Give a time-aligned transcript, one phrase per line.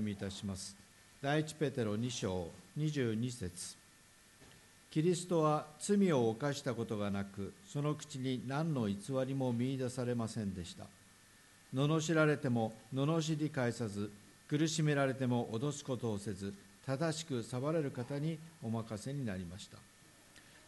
[0.00, 0.74] 読みいたします。
[1.22, 3.76] 第一ペテロ2章22節。
[4.90, 8.96] キリストは罪を犯したことがなくその口に何の偽
[9.26, 10.86] りも見いだされませんでした。
[11.74, 14.10] 罵られても罵り返さず
[14.48, 16.54] 苦しめられても脅すことをせず
[16.86, 19.76] 正しく裁れる方にお任せになりました。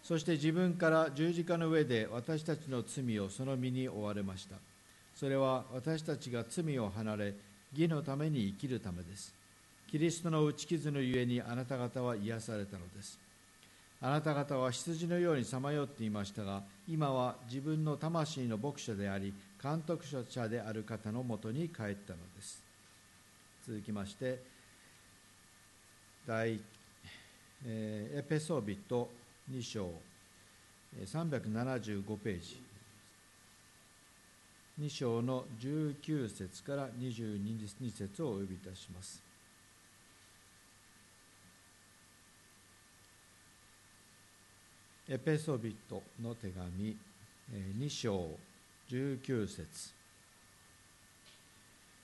[0.04, 4.56] そして自分から十字架の上で私たちの罪をその身に負われました。
[5.16, 7.34] それは私たちが罪を離れ
[7.76, 9.34] 義のために生きるためです。
[9.90, 13.18] キリストの打ち傷のゆえにあなた方は癒されたのです。
[14.00, 22.62] あなた方は羊のようにさまよっていましたが今は自分の魂の牧者であり監督者である方のもとに帰ったのです。
[23.64, 24.42] 続きまして
[26.26, 26.58] 第、
[27.64, 29.08] えー、エペソビト
[29.50, 29.88] 2章
[31.00, 32.71] 375ページ。
[34.82, 39.22] 2章の19節から22節をお呼びいたします。
[45.08, 46.96] エペソビトの手紙
[47.52, 48.30] 2章
[48.90, 49.92] 19節。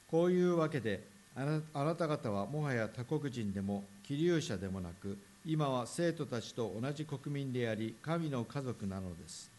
[0.09, 1.03] こういうわけで
[1.35, 9.58] あなた方はもはや他国人でも希流者でもなく今は生徒たちと同じ国民であり神の家族なのです。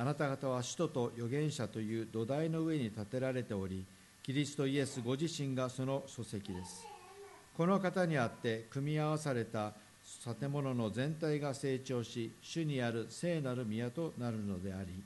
[0.00, 3.84] あなた方は使徒と預言者という土台の上に建てられており
[4.22, 6.86] キリストイエスご自身がその書籍です。
[7.56, 9.72] この方にあって組み合わされた
[10.40, 15.02] 建物の全体が成長し主にある聖なる宮となるのであり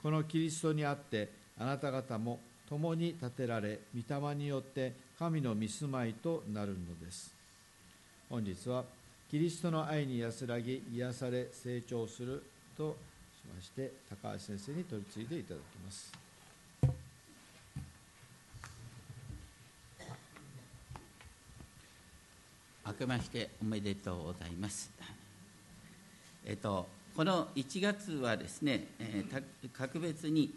[0.00, 2.38] このキリストにあってあなた方も
[2.68, 7.34] 共に建てられ御霊によって神の御住まいとなるのです。
[8.30, 8.84] 本日は
[9.28, 12.44] キリストの愛に安らぎ癒され成長する
[12.78, 12.96] と
[13.54, 16.12] まして高橋先生に取り次いでいただきます。
[22.86, 24.90] 明けましておめでとうございます。
[26.44, 30.52] えっとこの1月はですね、えー、格別に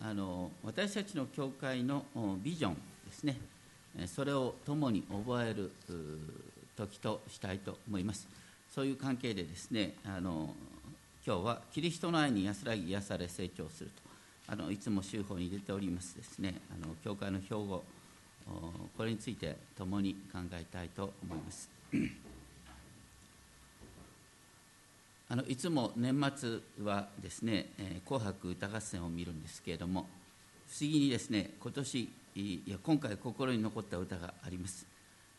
[0.00, 2.04] あの私たちの教会の
[2.42, 3.36] ビジョンですね
[4.06, 5.72] それを共に覚える
[6.76, 8.28] 時としたいと思います。
[8.74, 10.54] そういう関係でですねあの
[11.26, 14.02] 今日はキリストの愛に安らぎ癒され成長すると。
[14.46, 16.60] あのいつも修法に出ておりますですね。
[16.70, 17.82] あの教会の標語
[18.94, 21.70] これについて共に考えたいと思います。
[25.30, 27.70] あのいつも年末はですね
[28.04, 30.06] 「紅白歌合戦」を見るんですけれども
[30.68, 34.86] 不思議にですね今年いや今回心に残った歌があります、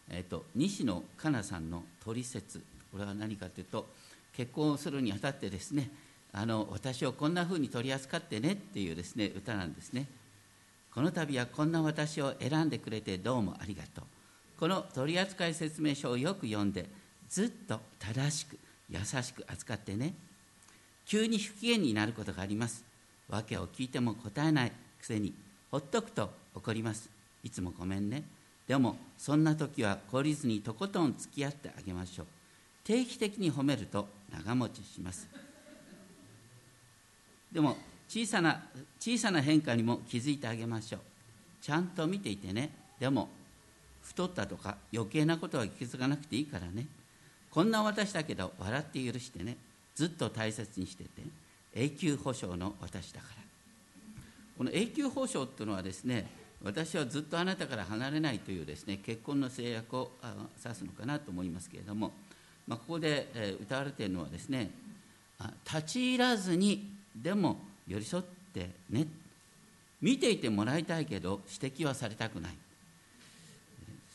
[0.10, 3.88] えーと、西野カナさんの「トリセツ」これは何かというと
[4.36, 5.90] 結婚するにあたってですね
[6.34, 10.08] あの私をこんなふうに取り扱ってねっていうですね歌なんですね。
[10.94, 14.06] この度はこんな私を選んでくれてどうもありがとう。
[14.60, 16.86] この取扱説明書をよく読んで
[17.30, 18.58] ずっと正しく
[18.90, 20.14] 優しく扱ってね。
[21.06, 22.84] 急に不機嫌になることがあります。
[23.30, 25.34] 訳を聞いても答えないくせに
[25.72, 27.10] ほっとくと怒ります。
[27.44, 28.24] いつもごめんね。
[28.68, 32.28] でもそんな時は懲りずにとことん付き合ってあげましょう。
[32.86, 35.28] 定期的に褒めると長持ちします。
[37.52, 37.76] でも
[38.08, 38.64] 小さな
[39.00, 41.02] 小さな変化にも気づいてあげましょう。
[41.62, 42.70] ちゃんと見ていてね。
[43.00, 43.28] でも
[44.04, 46.86] 太ったとか余計なことは気づかなくていいからね。
[47.50, 49.58] こんな私だけど笑って許してね。
[49.96, 51.10] ずっと大切にしてて
[51.74, 53.44] 永久保証の私だから。
[54.58, 56.30] この永久保証っていうのはですね
[56.64, 60.12] 私はずっとあなたから離れないというですね結婚の制約を
[60.64, 62.12] 指すのかなと思いますけれども、
[62.68, 64.72] まあ、ここで、え歌われているのはですね
[65.66, 69.08] 立ち入らずにでも寄り添ってね
[70.02, 72.52] 見ていてもらいたいけど指摘はされたくない。
[72.52, 72.58] で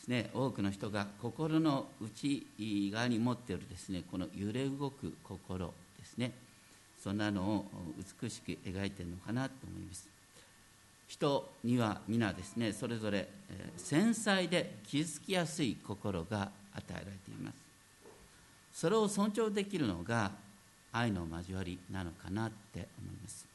[0.03, 2.47] すね多くの人が心の内
[2.91, 6.31] 側に持っているですねこの揺れ動く心ですね
[7.03, 7.65] そんなのを
[8.21, 10.09] 美しく描いているのかなと思います。
[11.07, 13.27] 人には皆ですねそれぞれ
[13.75, 17.70] 繊細で傷つきやすい心が与えられています。
[18.73, 20.31] それを尊重できるのが
[20.91, 23.45] 愛の交わりなのかなって思います。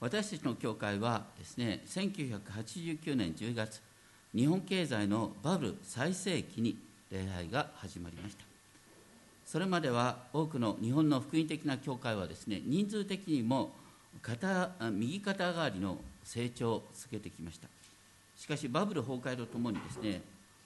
[0.00, 3.80] 私たちの教会はですね1989年10月
[4.34, 6.76] 日本経済のバブル最盛期に
[7.10, 8.44] 礼拝が始まりました。
[9.46, 13.72] それまでは多くの日本の福音的な教会はですね人数的にも
[14.22, 17.68] 肩右肩上がりの成長を続けてきました。
[18.36, 20.20] しかしバブル崩壊とともにですね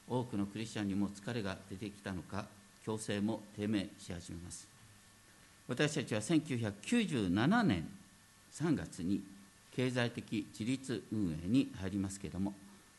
[0.08, 2.46] 多くのクリスチャンにも疲れが出てきたのか
[2.88, 4.66] 強制も低迷し始めます。
[5.68, 7.86] 私たちは1997年
[8.54, 9.20] 3月に
[9.76, 12.54] 経済的自立運営に入りますけれども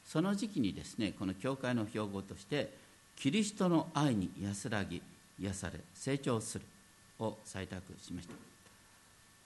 [0.06, 2.72] その時期にですねこの教会の標語として
[3.16, 5.02] キリストの愛に安らぎ
[5.40, 6.66] 癒され成長する
[7.18, 8.36] を採択しました。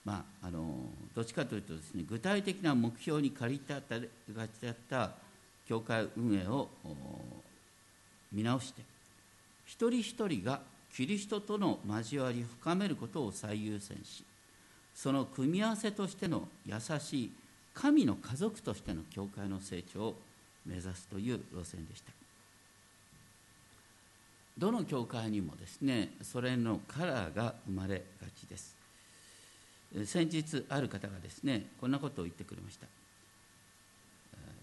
[0.04, 5.12] まああのどっちかというとですね具体的な目標に借りたがちだった
[5.66, 6.68] 教会運営を
[8.30, 8.93] 見直して
[9.66, 10.60] 一人一人が
[10.94, 14.24] キリストとの交わりを深めることを最優先し
[14.94, 17.32] その組み合わせとしての優しい
[17.74, 20.14] 神の家族としての教会の成長を
[20.64, 22.12] 目指すという路線でした。
[24.56, 28.76] どの教会にもですねそれのカラーが生まれがちです。
[30.04, 32.86] 先日ある方がですねこんなことを言ってくれました。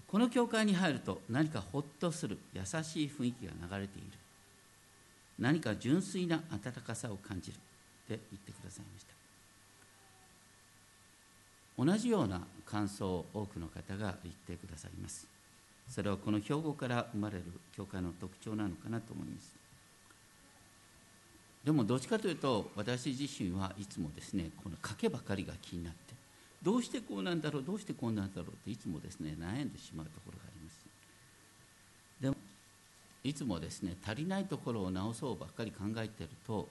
[0.08, 4.08] この教会に入ると何かほっとする優しい雰囲気が流れている。
[5.42, 7.58] 何か純粋な温かさを感じるっ
[8.08, 9.12] て言ってくださいました。
[11.84, 15.28] 同じような感想を多くの方が言ってくださいます。
[15.90, 17.44] それはこの標語から生まれる
[17.76, 19.56] 教会の特徴なのかなと思います。
[21.66, 26.16] でもどっちかというと私自身はいつもですねこの賭けばかりが気になって
[26.64, 30.51] どうしてこうなんだろうどうしてこうなんだろうっていつもですね悩んでしまうところがあ
[33.24, 36.68] いつもですね足りないところを直そうばっかり考えてると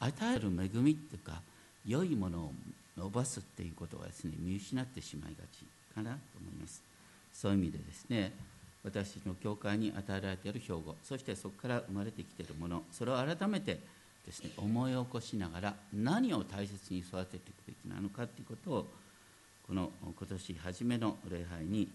[0.00, 1.40] 与える恵みっていうか
[1.86, 2.52] 良いものを
[2.96, 6.82] 伸ばすっていうことはですね見失ってしまいがちかなと思います。
[7.32, 8.32] そういう意味でですね
[8.84, 13.80] 私の教会に与えられている標語そしてそこから生まれてきているものそれを改めて
[14.24, 18.86] ですね思い起こしながら何を大切に育てていくべきなのかということを
[19.66, 21.88] この今年初めの礼拝に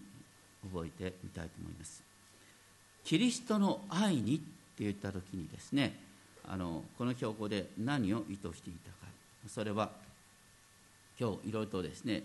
[0.62, 2.09] 覚えてみたいと思います。
[3.04, 4.44] キリストの愛にって
[4.84, 5.98] 言った時にですね
[6.46, 8.96] あのこの標語で何を意図していたか。
[9.48, 9.90] それは
[11.18, 12.22] 今日いろいろとですね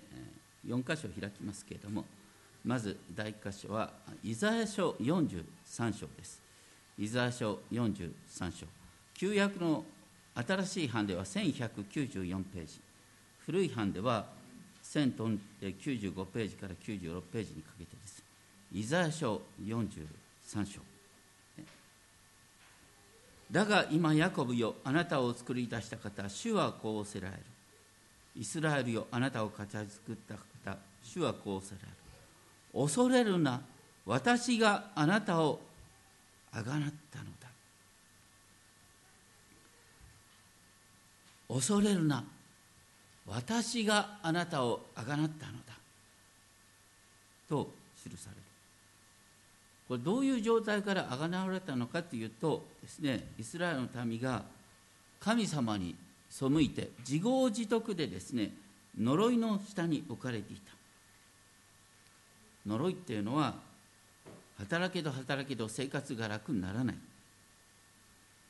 [0.67, 2.05] 4箇所開きますけれども
[2.65, 3.91] まず第1箇所は
[4.23, 5.43] イザヤ書43
[5.93, 6.41] 章です。
[6.97, 8.11] イザヤ書43
[8.51, 8.65] 章。
[9.13, 9.83] 旧約の
[10.33, 12.81] 新しい版では1194ページ。
[13.45, 14.25] 古い版では
[14.83, 18.23] 1095ページから96ページにかけてです。
[18.73, 20.79] イザヤ書43章。
[23.51, 27.41] だが今ヤコブよあなたを作り出した方主はこうおせられる。
[28.37, 31.93] イスラエルよあなたを形作った方主はこうおせられる。
[32.73, 33.61] 恐れるな
[34.05, 35.61] 私があなたを
[36.51, 37.47] あがなったのだ。
[41.47, 42.23] 恐れるな
[43.27, 45.73] 私があなたをあがなったのだ。
[47.47, 47.71] と
[48.03, 48.44] 記される
[49.87, 54.43] これどういう状態からあがなわれたのかというとですねイスラエルの民が
[55.19, 55.95] 神様に
[56.29, 58.51] 背いて自業自得でですね
[58.99, 60.73] 呪いの下に置かれていた。
[62.67, 63.53] 呪いっていうのは
[64.57, 66.95] 働けど働けど生活が楽にならない。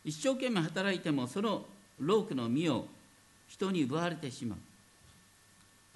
[0.06, 1.66] 一生懸命働いてもその
[2.00, 2.88] 労苦の実を
[3.48, 4.60] 人に奪われてしまう。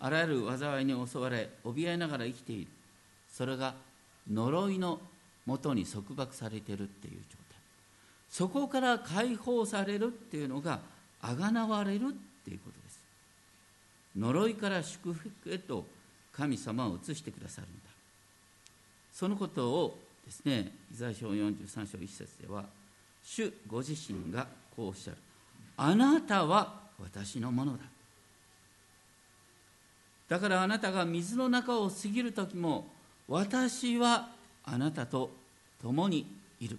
[0.02, 2.68] あらゆる災いに襲われ怯えながら生きている。
[3.32, 3.76] それが
[4.30, 5.00] 呪いの
[5.50, 7.60] もとに束縛されてるっていう状態。
[8.30, 10.80] そこから解放されるっていうのが
[11.24, 13.00] あがなわれるっていうことです。
[14.16, 15.88] 呪いから祝福へと
[16.31, 17.90] 神様を移してくださるんだ。
[19.12, 22.66] そのことをですねイザヤ書43章1節では
[23.24, 24.45] 主ご自身が
[24.76, 25.18] こうおっしゃる。
[25.78, 27.80] あなたは私のものだ。
[30.28, 32.85] だからあなたが水の中を過ぎる時も
[33.28, 34.30] 私は
[34.64, 35.39] あなたと
[35.81, 36.26] 共に
[36.59, 36.78] いる。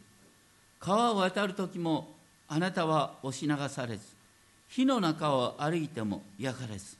[0.78, 2.08] 川を渡る時も
[2.48, 4.02] あなたは押し流されず
[4.68, 6.96] 火の中を歩いても焼かれず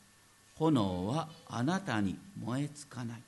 [0.56, 3.22] 炎はあなたに燃えつかない。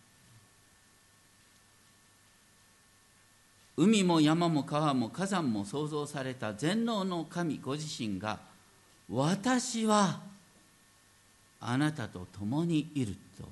[3.74, 8.38] 海も山も川も火山も創造された全能の神ご自身が
[9.10, 10.20] 私は
[11.60, 13.48] あなたと共にいると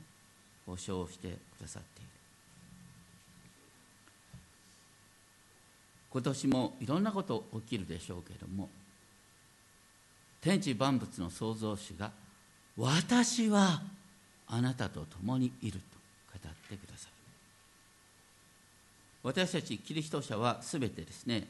[0.66, 2.08] 保証してくださっている。
[6.12, 8.68] 今年もいろんなこと起きるでしょうけれども
[10.40, 12.10] 天地万物の創造主が
[12.76, 13.82] 私は
[14.46, 15.78] あなたと共にいると
[16.32, 17.12] 語ってくださる。
[19.22, 21.46] 私たちキリスト者は全てですね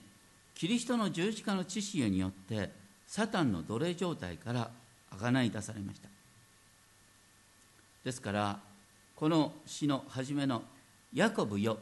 [0.55, 2.71] キリストの十字架の知識によって
[3.07, 4.71] サタンの奴隷状態から
[5.11, 6.09] あがない出されました。
[8.05, 8.59] ですから
[9.15, 10.63] この詩の初めの
[11.15, 11.79] 「ヤコブよ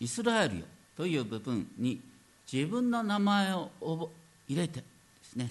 [0.00, 0.64] イスラエルよ」
[0.96, 2.00] という部分に
[2.50, 3.70] 自分の名前を
[4.48, 4.86] 入れてで
[5.24, 5.50] すね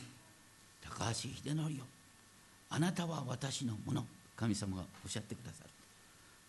[0.81, 1.83] 高橋秀則よ
[2.69, 4.05] あなたは私のもの
[4.35, 5.69] 神様がおっしゃってくださる。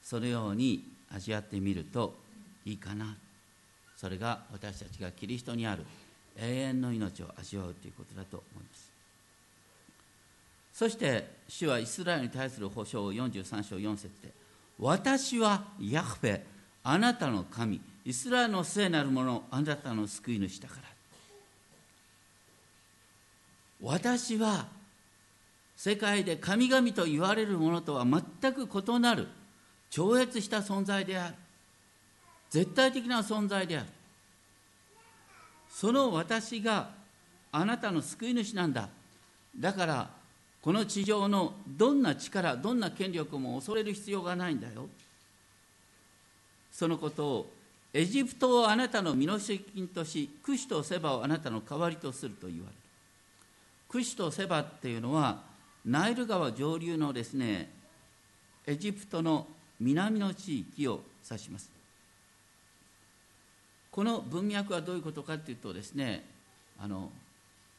[0.02, 0.84] そのように
[1.14, 2.14] 味わってみると
[2.64, 3.16] いいかな。
[3.96, 5.84] それが私たちがキリストにある
[6.38, 8.90] 永遠の命を味わうということだと思います。
[10.72, 14.30] そして主はイスラエルに対する保証を43章4節で
[14.78, 16.40] 私はヤフェ
[16.82, 20.82] あなたの神イスラエルの聖なるものあなたの救い主だから。
[23.80, 24.66] 私は
[25.76, 29.26] 世界で神々と言われるものとは全く異なる
[29.90, 31.34] 超越した存在である
[32.50, 33.86] 絶対的な存在である。
[35.68, 36.90] その私が
[37.50, 38.88] あなたの救い主なんだ。
[39.58, 40.10] だから
[40.60, 44.88] この地上のどんな力どんな権力も恐れる必要がないんだよ。
[46.70, 47.52] そのことを
[47.94, 52.72] エジプトをあなたの身代金としクシとセバをあなたの代わりとすると言われる。
[53.88, 55.42] クシとセバっていうのは
[55.84, 57.70] ナイル川上流のですね
[58.66, 59.46] エジプトの
[59.80, 61.70] 南の地域を指します。
[63.90, 66.24] この文脈はどういうことかというとですね
[66.80, 67.10] あの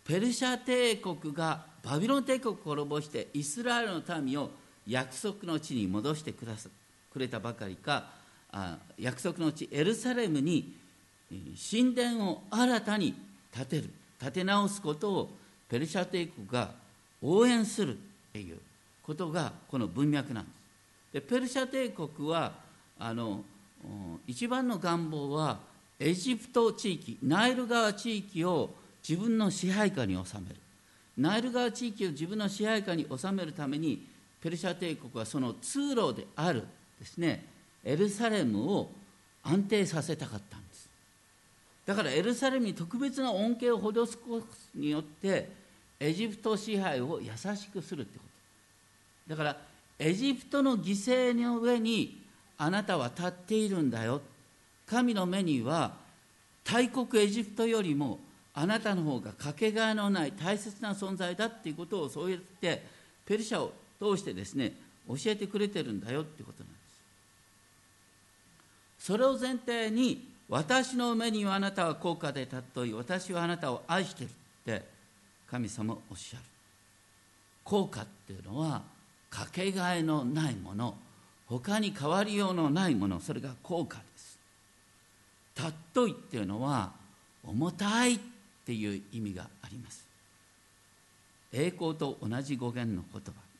[0.05, 4.51] ペルシャ帝国がバビロン帝国を滅ぼしてイスラエルの民を
[4.85, 6.69] 約束の地に戻してくださ
[7.11, 8.11] くれたばかりか
[8.53, 10.73] あ約束の地エルサレムに
[11.71, 13.15] 神殿を新たに
[13.51, 15.29] 建てる建て直すことを
[15.67, 16.71] ペルシャ帝国が
[17.21, 17.97] 応援するっ
[18.31, 18.59] ていう
[19.01, 20.53] ことがこの文脈なんです。
[21.13, 22.53] でペルシャ帝国は
[22.99, 23.43] あの
[24.27, 25.59] 一番の願望は
[25.99, 28.69] エジプト地域ナイル川地域を
[29.07, 30.55] 自分の支配下に収める
[31.17, 34.07] ナイル川地域を自分の支配下に収めるために
[34.41, 36.63] ペルシャ帝国はその通路である
[36.99, 37.45] ですね
[37.83, 38.91] エルサレムを
[39.43, 40.89] 安定させたかったんです。
[41.85, 45.49] だからエルサレムに特別な恩恵を施すことによって
[45.99, 48.23] エジプト支配を優しくするってこ
[49.27, 49.35] と。
[49.35, 49.57] だから
[49.99, 52.21] エジプトの犠牲の上に
[52.57, 54.21] あなたは立っているんだよ。
[54.85, 55.93] 神の目には
[56.63, 58.19] 大国エジプトよりも
[58.53, 62.83] あなたの方がかけがえのない大切な存在だっていうことをそうやって
[63.25, 64.73] ペルシャを通してですね
[65.07, 66.82] 教えてくれてるんだよってことなんです。
[69.03, 74.31] それを前提に私の目にはあなたは高価で尊い私はあなたを愛してるっ
[74.63, 74.81] て
[75.45, 76.43] 神様おっしゃる。
[77.65, 78.81] 高価っていうのは
[79.29, 80.95] かけがえのないもの。
[81.47, 83.19] 他に変わりようのないもの。
[83.19, 84.39] それが高価です。
[85.57, 86.93] 尊いっていうのは
[87.45, 88.19] 重たいっ
[88.65, 90.07] ていう意味があります。
[91.51, 93.52] 栄光と同じ語源の言葉。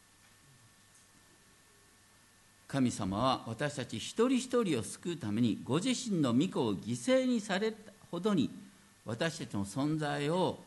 [2.73, 7.77] 神様は私たち一人一人を救うためにご自身の御子を犠牲にされた
[8.09, 8.49] ほどに
[9.05, 10.57] 私たちの存在を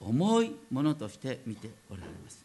[0.00, 2.42] 重いものとして見ておられます。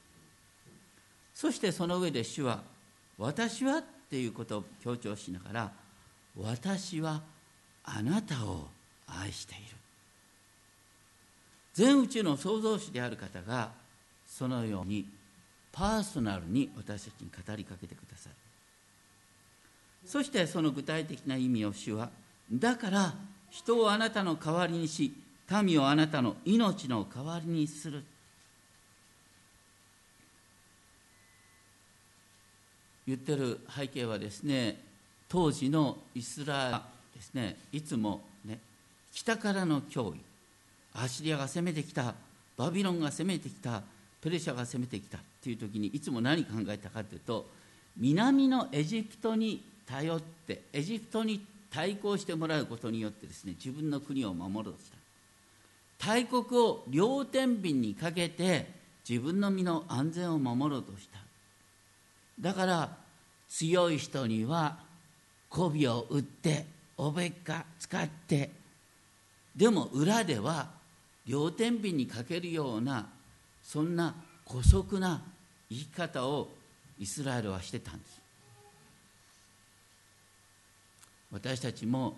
[1.34, 2.64] そしてその上で主は
[3.18, 5.74] 「私は」っていうことを強調しながら
[6.36, 7.24] 「私は
[7.86, 8.68] あなたを
[9.08, 9.64] 愛している」
[11.76, 13.72] 全宇宙の創造主である方が
[14.28, 15.08] そのように
[15.72, 18.36] パーソナルに私たちに語りかけてくださる。
[20.12, 22.10] そしてその具体的な意味を主は
[22.52, 23.14] だから
[23.50, 25.14] 人をあなたの代わりにし
[25.64, 28.04] 民をあなたの命の代わりにする
[33.08, 34.82] 言ってる背景はですね
[35.30, 36.78] 当時のイスラエル
[37.16, 37.56] ですね。
[37.72, 38.60] いつもね
[39.14, 40.20] 北からの脅威。
[40.94, 42.16] アシリアが攻めてきた。
[42.58, 43.82] バビロンが攻めてきた。
[44.20, 45.20] ペルシャが攻めてきた。
[45.20, 47.46] っていう時にいつも何考えたかというと
[47.96, 54.98] 南のエジプトに頼ってエジプトに対抗してもらうことによってですね自分の国を守ろうとした。
[56.00, 58.68] 大国を両天秤にかけて
[59.08, 61.20] 自分の身の安全を守ろうとした。
[62.40, 62.98] だから
[63.50, 64.78] 強い人には
[65.50, 66.66] 媚びを売って
[66.98, 68.50] おべっか使って
[69.56, 70.70] でも裏では
[71.28, 73.08] 両天秤にかけるような
[73.62, 75.22] そんな姑息な
[75.70, 76.50] 生き方を
[76.98, 78.21] イスラエルはしてたんです。
[81.32, 82.18] 私たちも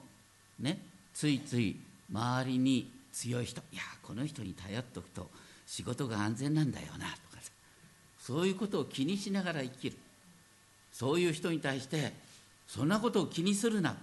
[0.59, 0.79] ね
[1.13, 1.77] ついつい
[2.11, 5.29] 周りに強い人いやこの人に頼っとくと
[5.65, 7.09] 仕事が安全なんだよなとか
[7.41, 7.51] さ
[8.19, 9.97] そういうことを気にしながら生きる。
[10.93, 12.13] そういう人に対して
[12.67, 13.97] そんなことを気にするな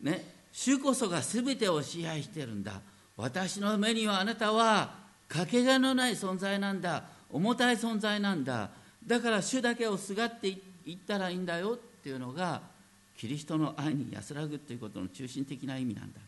[0.00, 2.80] ね主こそが全てを支配してるんだ
[3.16, 4.94] 私の目にはあなたは
[5.28, 8.70] かけがえのない存在なんだ重たい存在なんだ
[9.06, 12.62] だから主だけをすがっていったらいいんだよっていうのが
[13.16, 16.20] キリストの愛に安らぐということの中心的な意味なんだ。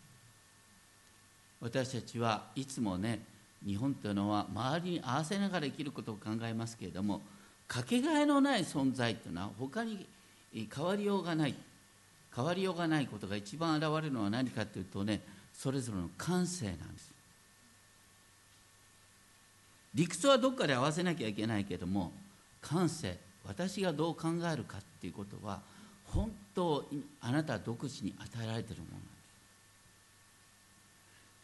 [1.60, 3.20] 私たちはいつもね
[3.64, 7.22] 日本というのは周りに合わせながら生きることを考えますけれども
[7.66, 10.06] かけがえのない存在というのは他に
[10.52, 11.54] 変わりようがない
[12.34, 15.22] 変わりようがないことが一番現れるのは何かというとね
[15.54, 17.12] それぞれの感性なんです。
[19.94, 22.12] 理屈はどっかで合わせなきゃいけないけども
[22.60, 23.16] 感性
[23.46, 25.62] 私がどう考えるかっていうことは
[26.08, 26.84] 本当
[27.20, 29.10] あなた独自に与えられているものなんです。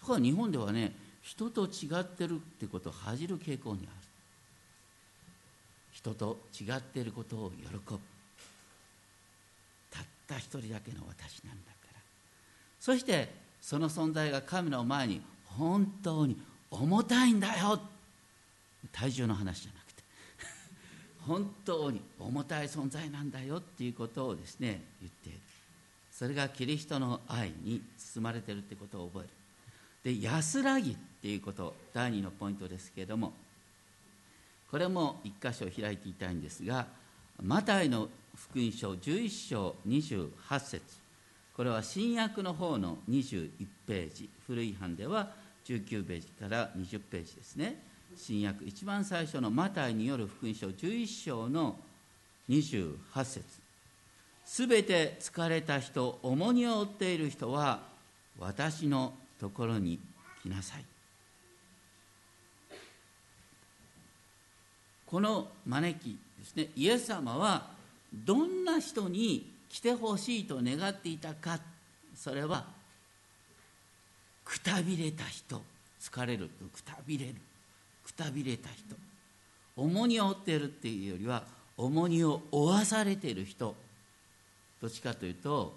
[0.00, 0.92] ところが日本ではね
[1.23, 3.97] 人と違ってるってことを恥じる傾向にある。
[5.92, 7.99] 人と違っていることを喜ぶ。
[9.90, 12.00] たった一人だけの私なんだから。
[12.81, 16.37] そしてその存在が神の前に本当に
[16.71, 17.81] 重たいんだよ。
[18.90, 19.81] 体重の話じゃなくて
[21.26, 25.38] 本当に重たい存在なんだよっていうことをですね言っている。
[26.11, 30.14] それがキリストの愛に包まれているってことを覚える。
[30.17, 33.33] で安らぎっていうこと第2のポイントですけれども
[34.71, 36.87] これも一箇所開いていたいんですが
[37.41, 40.83] マタイの福音書11章28節。
[41.55, 43.50] これは新約の方の21
[43.87, 44.29] ページ。
[44.47, 45.31] 古い版では
[45.67, 47.91] 19ページから20ページですね。
[48.16, 51.78] 新約一番最初のマタイによる福音書11章の
[52.49, 53.42] 28節。
[54.45, 57.81] すべて疲れた人重荷を負っている人は
[58.38, 59.99] 私のところに
[60.42, 60.85] 来なさい。
[65.07, 66.69] この招きですね。
[66.75, 67.69] イエス様は
[68.12, 71.59] どんな人に来てほしいと願っていたか。
[72.14, 72.64] それは
[74.45, 75.62] くたびれた人。
[76.00, 77.35] 疲れるくたびれる。
[78.04, 78.97] くたびれた人。
[79.76, 81.44] 重荷を負っているっていうよりは
[81.76, 83.75] 重荷を負わされている人。
[84.80, 85.75] どっちかというと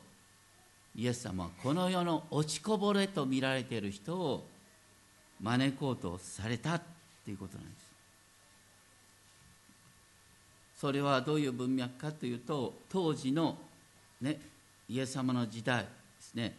[0.96, 4.46] イエス様はこの世の落ちこぼれと見られている人を
[5.42, 6.82] 招こうとされたっ
[7.26, 7.86] ていうことなんです。
[10.78, 13.58] それはどういう文脈かというと当時の、
[14.22, 14.40] ね、
[14.90, 15.88] イエス様の時代で
[16.20, 16.56] すね。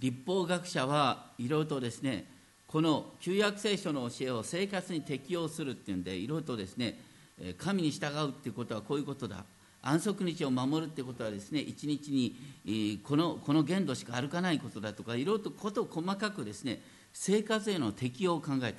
[0.00, 2.24] 立法学者はいろいろとですね
[2.70, 7.00] この旧約聖書の教えを生活に適用するっていうんでいろいろとですね
[7.58, 9.44] 神に従うっていうことはこういうことだ。
[9.82, 16.80] 安息日を守るってことはですね一日にこのこの限度しか歩かないことだとかいろいろとことを細かくですね
[17.12, 18.74] 生活への適用を考えたんです。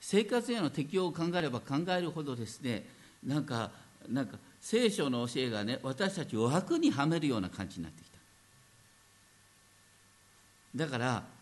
[0.00, 2.84] 生活への適用を考えれば考えるほどですね
[3.26, 3.70] なんか
[4.10, 8.18] なんか聖書の教えがね私たちを枠にはめるような感じになってきた。
[10.76, 11.37] だから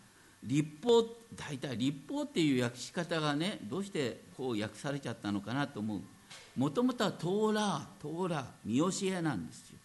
[0.47, 1.03] 立法
[1.35, 6.01] 大体立法っていう訳し方がねどうしてこう訳されちゃったのかなと思う。
[6.57, 9.77] もともとはトーラートーラー見教えなんですよ。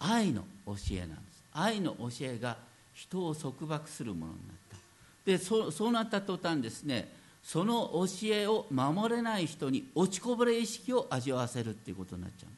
[0.00, 1.44] 愛の教えなんです。
[1.52, 2.56] 愛の教えが
[2.92, 4.76] 人を束縛するものになった。
[5.24, 12.50] でそそうなった途端ですねその教えを守れない人に落ちこぼれ意識を味わわせるっていうことになっちゃう。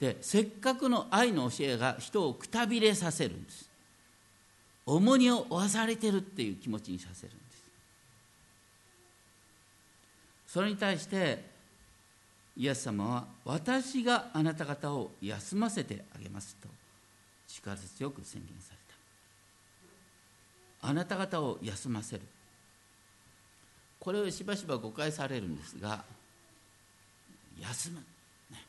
[0.00, 3.67] でせっかくの愛の教えが人をくたびれさせるんです。
[4.88, 7.62] 重荷を負わされてるっていう気持ちにさせるんです。
[10.46, 11.44] それに対して
[12.56, 16.68] イエス様は私があなた方を休ませてあげますと
[17.46, 18.78] 力強く宣言され
[20.80, 20.88] た。
[20.88, 22.22] あなた方を休ませる。
[24.00, 26.02] これをしばしば誤解されるんですが
[27.60, 27.96] 休む、
[28.50, 28.62] ね、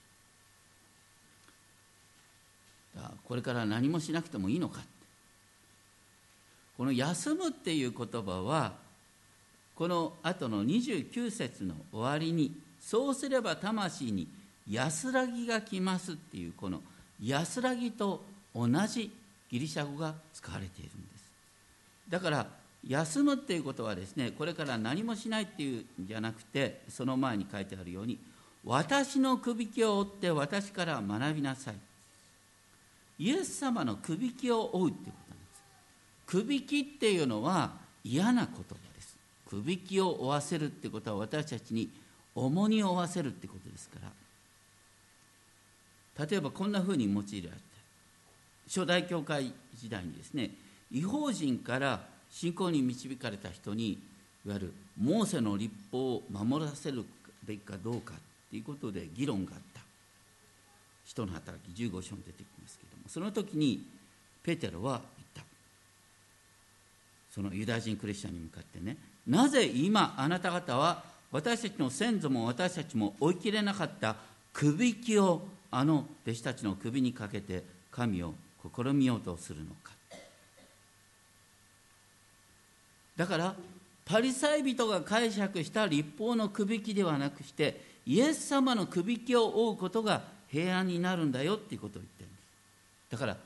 [3.23, 4.81] これから何もしなくてもいいのか。
[6.79, 8.73] この「休む」っていう言葉は
[9.75, 14.29] この後の29節の終わりに「そうすれば魂に
[14.65, 16.81] 安らぎが来ます」っていうこの
[17.21, 18.23] 「安らぎ」と
[18.55, 19.11] 同じ
[19.51, 21.31] ギリシャ語が使われているんです。
[22.07, 22.49] だから
[22.87, 28.17] 休むっていうことはですねこれから何もしないっていうんじゃなくてその前に書いてあるように
[28.63, 31.75] 私のくびきを追って私から学びなさい。
[33.17, 35.28] イエス様のくびきを追うっていうこと。
[36.29, 37.71] くびきっていうのは
[38.03, 39.17] 嫌な言葉です。
[39.49, 41.89] くびきを追わせるってことは私たちに
[42.35, 43.95] 重荷を負わせるってことですか
[46.17, 46.25] ら。
[46.27, 47.51] 例えばこんなふうに用いられて
[48.67, 50.51] 初代教会時代にですね
[50.91, 53.97] 違法人から信仰に導かれた人に
[54.45, 57.05] いわゆるモーセの立法を守らせる
[57.43, 58.13] べきかどうか
[58.51, 59.81] ということで議論があった。
[61.05, 63.83] 人の働き15章に出てきますけどもその時に
[64.43, 65.01] ペテロは
[67.39, 68.97] そのユダヤ人クリスチャンに向かってね。
[69.25, 74.17] なぜ今あなた方は私たちの先祖も私たちも追い切れなかった。
[74.51, 78.33] くびきをあの弟子たちの首にかけて神を
[78.75, 79.93] 試みようとするのか。
[83.15, 83.55] だから
[84.03, 93.11] パリサイ人が解釈した立法のくびきではなくしてイエス様のくびきを追うことが平安になるんだよっていうことを言ってるんです。
[93.11, 93.37] だから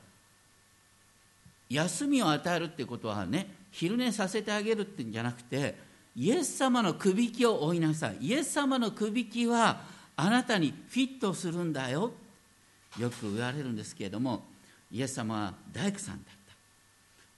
[1.70, 5.74] 休みを与えるっていうことはね昼寝させてあげるっていうんじゃなくて
[6.14, 8.18] イエス様のくびきを追いなさい。
[8.20, 9.80] イエス様のくびきは
[10.14, 12.12] あなたにフィットするんだよ。
[13.00, 14.44] よく言われるんですけれども
[14.92, 16.34] イエス様は大工さんだっ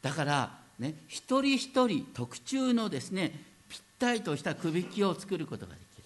[0.03, 0.11] た。
[0.11, 3.33] だからね一人一人特注のですね
[3.71, 6.05] ぴったりとしたくびきを作ることができる。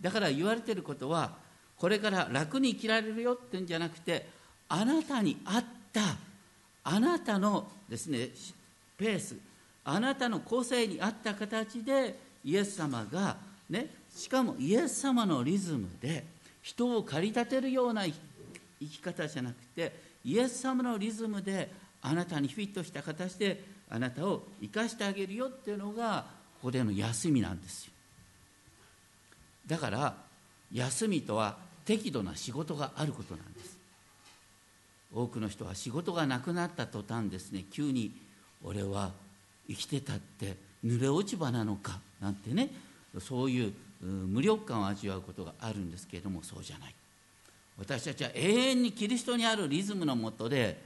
[0.00, 1.32] だから言われてることは
[1.76, 4.28] これから楽に生きられるよっていうんじゃなくて
[4.68, 6.02] あなたに合った
[6.84, 8.28] あなたのですね
[9.00, 9.34] ペース
[9.82, 13.38] あなたの個性に合った形でイエス様が
[13.70, 16.26] ねしかもイエス様のリズムで
[16.60, 18.12] 人を駆り立てるような生
[18.86, 21.70] き方じゃなくてイエス様のリズムで
[22.02, 26.26] あなたにフィットした形であなたを生かしてあげるよっていうのが
[26.60, 27.92] ここでの休みなんですよ。
[29.66, 30.14] だから
[30.72, 33.78] 休みとは適度な仕事があることなんです。
[35.14, 38.12] 多くの人は仕事がなくなった途端ですね急に
[38.64, 39.12] 俺は
[39.68, 42.70] 生きてたって濡れ落ち葉なのかなんてね
[43.18, 46.94] そういう無力感を味わうことがあるんですけれどもそうじゃない。
[47.78, 50.82] 私たちは永遠にキリストにあるリズムのもとで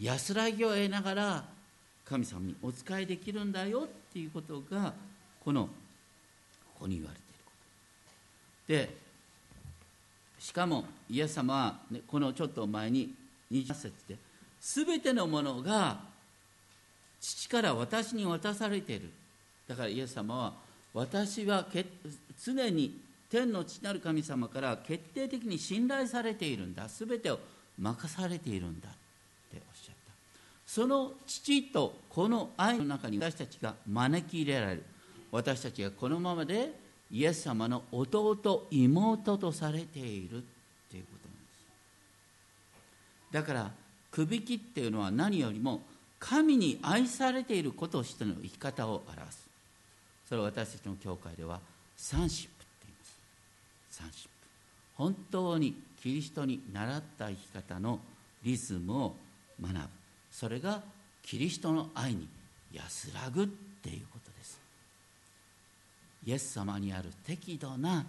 [0.00, 1.44] 安らぎを得ながら
[2.06, 4.94] 神様にお仕えできるんだよっていうことが
[5.44, 5.70] このこ
[6.80, 7.52] こに言われているこ
[8.66, 8.72] と。
[8.72, 9.08] で
[10.38, 13.14] しかもイエス様は、ね、このちょっと前に
[13.52, 14.16] 20節で
[14.60, 15.98] 全てのものが
[17.20, 19.10] 父から私に渡されている。
[19.66, 20.52] だからイエス様は
[20.94, 21.66] 私は
[22.42, 23.00] 常に
[23.30, 26.88] 天の父なる神様から決定的に信頼されているんだ。
[26.88, 27.38] 全てを
[27.78, 28.92] 任されているんだっ
[29.52, 30.12] ておっしゃった。
[30.66, 34.84] その父とこの愛の中に私たちが招き入れられる。
[35.30, 36.72] 私たちがこのままで
[37.10, 40.40] イエス様の弟妹とされているっ
[40.90, 43.32] ていうことなんです。
[43.32, 43.70] だから
[44.10, 45.82] くびきっていうのは何よりも
[46.18, 49.48] 神に愛されていることとしての生き方を表す。
[50.28, 51.60] それを私たちの教会では
[51.96, 52.36] 三ップって
[52.82, 53.18] 言います。
[53.90, 54.28] 三ップ。
[54.96, 58.00] 本当にキリストに習った生き方の
[58.42, 59.16] リズムを
[59.60, 59.80] 学ぶ。
[60.30, 60.82] それが
[61.22, 62.28] キリストの愛に
[62.72, 64.60] 安らぐっていうことです。
[66.26, 68.04] イエス様にある適度な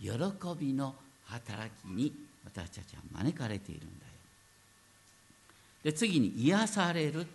[0.00, 0.10] 喜
[0.58, 0.94] びの
[1.24, 2.12] 働きに
[2.44, 4.12] 私たちは招かれているんだよ。
[5.84, 7.26] で次に癒される。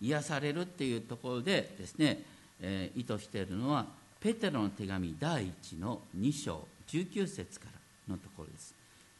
[0.00, 2.22] 癒されるっていうところでですね、
[2.60, 3.86] えー、意図しているのは
[4.20, 7.66] ペテロの手紙第1の2章19節か
[8.06, 8.74] らのところです。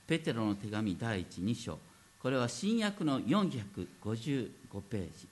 [0.06, 1.78] ペテロの手紙第12章。
[2.22, 4.48] これは新約の455
[4.90, 5.28] ページ。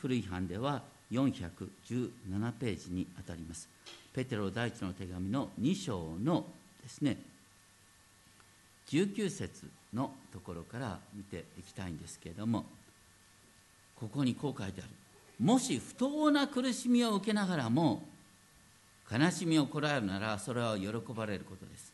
[0.00, 3.68] 古い版では417ページにあたります。
[4.14, 6.46] ペテロ第一の手紙の2章の
[6.82, 7.16] ですね
[8.88, 12.66] 19節のところから見ていきたいんですけれども
[14.02, 14.90] ここにこう書いてある。
[15.38, 18.02] もし不当な苦しみを受けながらも
[19.08, 21.92] 悲しみをこらえるならそれは喜ばれることです。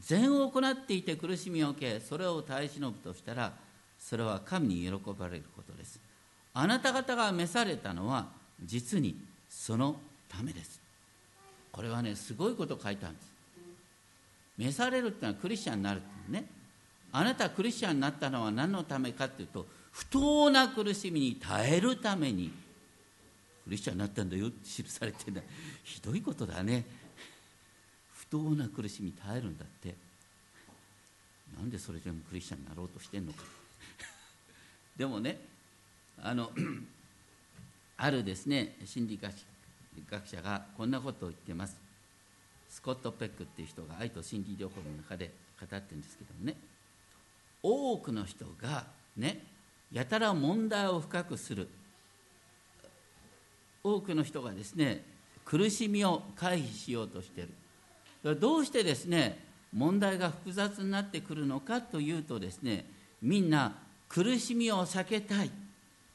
[0.00, 3.52] 善を行っていて苦しみを受けそれを耐え忍ぶとしたら
[4.00, 6.00] それは神に喜ばれることです。
[6.54, 8.26] あなた方が召されたのは
[8.60, 9.16] 実に
[9.48, 9.94] その
[10.28, 10.80] ためです。
[11.70, 13.32] これはねすごいこと書いてあるんです。
[14.58, 16.46] 召されるっていうのはクリスチャンになるっていうね。
[17.12, 22.50] あなたクリスチャンになったのは何のためかっていうと不当な苦しみに耐えるために
[23.62, 25.40] クリスチャンになったんだよって記されてる
[25.84, 26.84] ひどいことだね。
[28.12, 29.94] 不当な苦しみ耐えるんだって。
[31.56, 33.44] なんでそれでもクリスチャンになろうとしてんのか。
[34.96, 35.38] でもね
[36.20, 36.50] あの
[37.96, 39.20] あるですね心理
[40.10, 41.76] 学者がこんなことを言ってます。
[42.68, 45.30] スコット・ペックっていう人が愛と心理療法の中で
[45.60, 46.56] 語ってるんですけどもね。
[47.62, 49.53] 多くの人がね
[49.94, 51.68] やたら問題を深くする。
[53.82, 55.04] 多くの人がですね
[55.44, 57.44] 苦しみを回避しようとしてい
[58.24, 58.40] る。
[58.40, 59.38] どうしてですね
[59.72, 62.84] 問題が複雑になってくるのかというとですね
[63.22, 63.76] みんな
[64.08, 65.50] 苦しみを避けたい。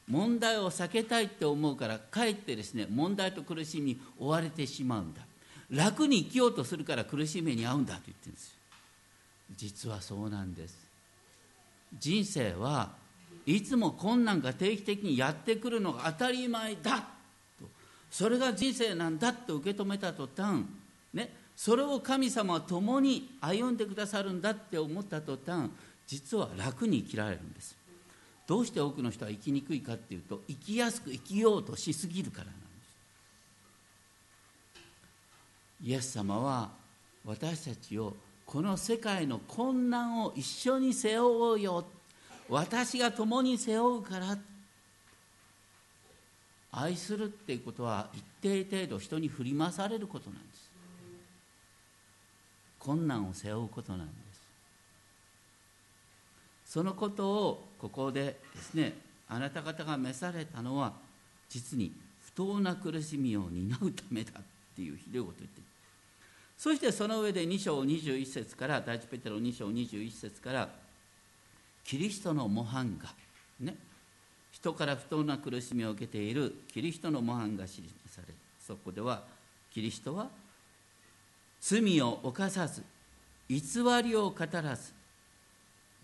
[0.06, 5.22] 問題を避けたいって思うからかえってですね問題と苦しみに追われてしまうんだ。
[5.70, 8.54] 楽に生きようとするから苦しみに遭うんだと言ってるんですよ。
[9.56, 10.76] 実はそうなんです。
[11.98, 12.99] 人生は
[13.50, 17.00] いつも困難が定期的にやってくるのが当たり前だ
[17.58, 17.66] と。
[18.10, 20.64] それが人生なんだと受け止めた途端
[21.12, 25.70] ねそれを神様は共に歩んでくださるんだって思った途端
[26.06, 27.76] 実は楽に生きられるんです。
[28.46, 32.66] どうして多くの人は生きにくいかっていうと生きやすく生きようとしすぎるからなんです。
[35.82, 36.70] イエス様は
[37.24, 41.84] 私たちをこの世界の困難を一緒に背負おうよ
[42.50, 44.36] 私が共に背負うから
[46.72, 50.70] 愛するっていうことは一定程度人に振り回されることなんです。
[52.80, 54.40] 困難を背負うことなんです。
[56.66, 58.94] そのことをここでですね
[59.28, 60.92] あなた方が召されたのは
[61.48, 61.92] 実に
[62.24, 64.42] 不当な苦しみを担うためだっ
[64.74, 65.60] ていうひどいことを言って
[66.58, 70.68] そしてその上で2章21節から第一ペテロ2章21節から
[71.84, 73.10] キリストの模範が
[73.60, 73.76] ね
[74.52, 78.34] 人から不当な苦しみを受けているキリストの模範が示される
[78.66, 79.22] そこでは
[79.72, 80.28] キリストは
[81.60, 82.82] 罪を犯さず
[83.48, 83.58] 偽
[84.04, 84.92] りを語らず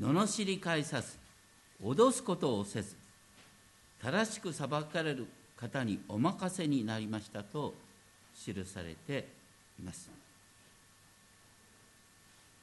[0.00, 1.16] 罵り返さず
[1.82, 2.96] 脅すことをせず
[4.02, 7.74] 正しく裁かれる方にお任せになりましたと
[8.34, 9.26] 記されて
[9.80, 10.10] います。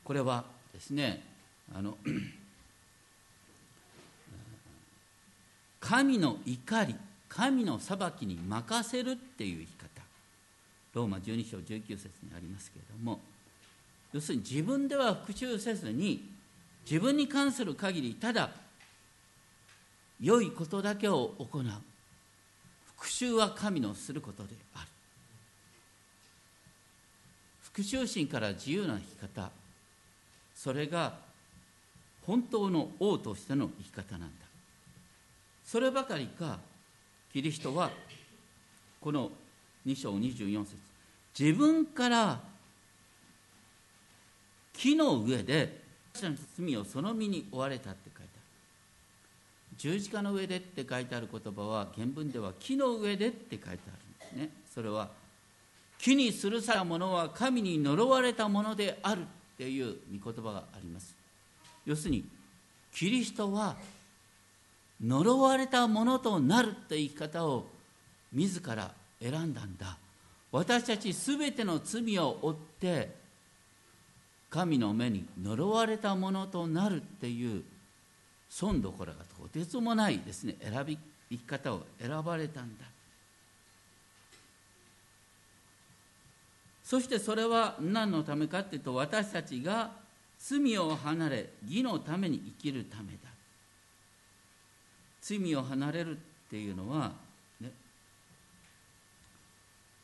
[0.03, 1.23] これはですね
[1.73, 1.97] あの
[5.83, 6.95] 神の怒り
[7.27, 10.01] 神の裁きに任せるっていう言い方。
[10.93, 13.19] ローマ12章19節にありますけれども
[14.13, 16.29] 要するに自分では復讐せずに
[16.89, 18.51] 自分に関する限りただ
[20.21, 21.63] 良いことだけを行う。
[22.95, 24.87] 復讐は神のすることである。
[27.63, 29.51] 復讐心から自由な生き方。
[30.55, 31.15] それが
[32.25, 34.42] 本当の王としての生き方なんだ。
[35.65, 36.59] そればかりか
[37.31, 37.89] キリストは
[39.01, 39.31] この
[39.85, 40.75] 2章24節
[41.37, 42.39] 自分から
[44.73, 45.81] 木の上で
[46.13, 48.29] 私の罪をその身に追われたって書いてある。
[49.77, 53.79] 十字架の上でって書いてある言葉は原文では木の上でって書いてあるん
[54.19, 54.49] ですね。
[54.73, 55.09] それは
[55.97, 59.25] 木にするさたものは神に呪われたものであるっ
[59.57, 61.15] ていう御言葉があります。
[61.85, 62.25] 要するに
[62.93, 63.75] キリストは
[65.03, 67.67] 呪われたものとなるって生き方を
[68.31, 69.97] 自ら選んだんだ。
[70.51, 73.09] 私たち全ての罪を負って
[74.49, 77.63] 神の目に呪われたものとなるっていう
[78.49, 80.55] 損どころがとてつもないですね。
[80.61, 80.97] 選び
[81.31, 82.85] 生き方を選ばれたんだ。
[86.83, 89.91] そしてそれは何のためかっていうと私たちが
[90.37, 93.32] 罪を離れ義のために生きるためだ。
[95.23, 97.13] 罪を離れるっていうのは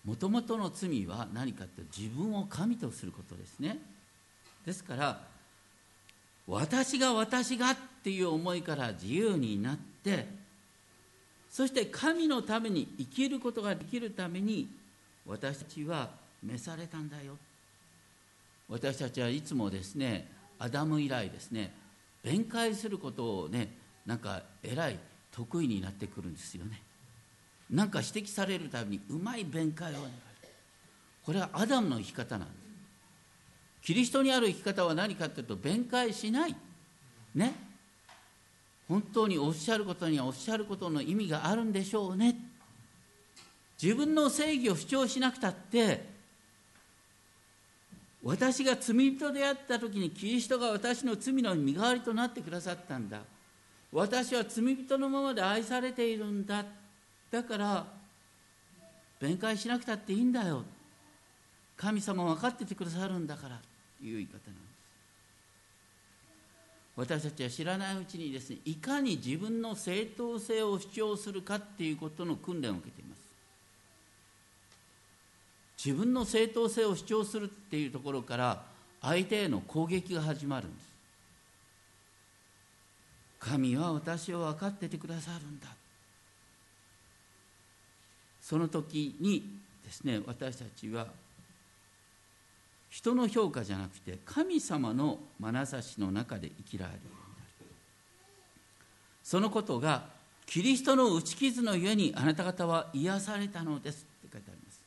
[0.06, 3.78] もともとの罪は何かって自分を神とすることですね。
[4.66, 5.22] ですから
[6.48, 10.26] 私が私がっていう思いから自由になって
[11.50, 14.68] そして神のために生きることができるために
[15.28, 16.10] 私たちは
[16.42, 17.38] 召されたんだよ。
[18.70, 20.28] 私たちはいつもですね
[20.60, 21.74] アダム以来ですね
[22.24, 25.00] 弁解することをねなんか偉い
[25.32, 26.82] 得意になってくるんですよね。
[27.70, 30.10] なんか指摘されるたびにうまい弁解を願う
[31.24, 32.60] これはアダムの生き方なんです。
[33.84, 36.56] キリストにある生き方は何かというと弁解しない。
[37.36, 37.54] ね。
[38.88, 42.36] 本当におっしゃることにはおっしゃることの意味があるんでしょうね。
[43.82, 46.10] 自分の正義を主張しなくたって
[48.24, 53.22] 私が罪人であった時にキリストが私の罪の身代わりとなってくださったんだ。
[53.92, 56.64] 私は罪人のままで愛されているんだ。
[57.32, 57.86] だから
[59.20, 60.64] 弁解しなくたっていいんだよ。
[61.76, 63.60] 神様分かっててくださるんだから。
[64.00, 64.70] という言い方なんです。
[66.96, 73.20] 私たちは知らないうちにですねいかに自分の正当性を主張するかっていうことの訓練を受けています。
[75.84, 78.66] 自分の正当性を主張するっていうところから
[79.02, 80.89] 相手への攻撃が始まるんです。
[83.40, 85.68] 神は私を分かっててくださるんだ。
[88.42, 89.44] その時に
[89.86, 91.08] ですね私たちは
[92.90, 97.18] 人の評価じゃなくて神様の眼差しの中で生きられるようにな
[97.62, 97.76] る
[99.24, 100.04] そのことが
[100.48, 104.08] キリストの打ち傷のゆえにあなた方は癒されたのです。
[104.26, 104.82] って書いてあります。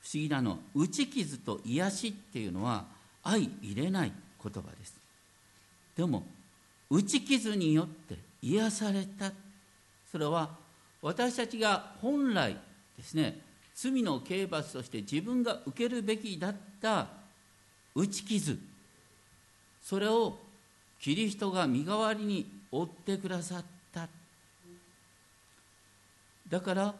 [0.00, 2.86] 不思議なの打ち傷と癒しっていうのは
[3.22, 4.12] 相入れない
[4.42, 4.94] 言葉です。
[5.94, 6.24] でも
[6.90, 9.32] 打ち傷によって癒された。
[10.10, 10.50] それは
[11.02, 12.56] 私たちが本来
[12.96, 13.40] ですね
[13.74, 17.08] 罪の刑罰として自分が受けるべきだった
[17.94, 18.58] 打ち傷
[19.82, 20.38] それを
[21.00, 24.08] キリストが身代わりに負ってくださった。
[26.48, 26.94] だから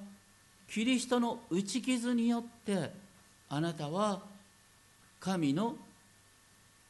[0.69, 2.91] キリストの打ち傷によって
[3.49, 4.23] あなたは
[5.21, 5.77] 神の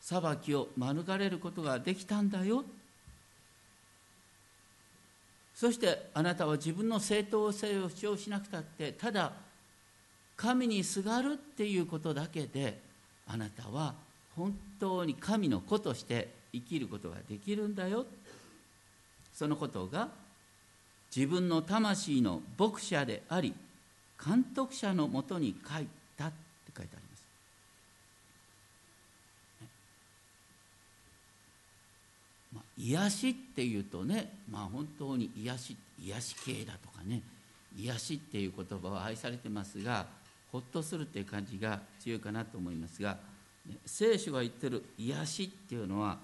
[0.00, 2.64] 裁きを免れることができたんだよ。
[5.54, 9.32] そしてあなたは自分の正当性を主張しなくたってただ
[10.36, 12.80] 神にすがるっていうことだけで
[13.26, 13.94] あなたは
[14.36, 18.04] 本当に神の子として生きることができるんだよ
[19.32, 20.08] そのことが
[21.14, 23.54] 自分の魂の牧者であり
[24.24, 25.86] 監督者のもとに書い
[26.16, 26.34] たって
[26.76, 27.24] 書いてあります。
[32.54, 37.22] まあ、癒しっていうとね、まあ、本当に癒し癒し系だとかね
[37.76, 40.06] 癒しっていう言葉は愛されてますが
[40.50, 43.16] ほっとするっていう感じが強いかなと思いますが
[43.86, 46.18] 聖書が言ってる癒しっていうのは